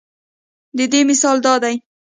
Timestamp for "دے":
1.63-1.73